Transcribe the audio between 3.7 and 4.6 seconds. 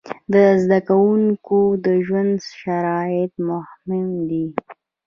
مهم دي.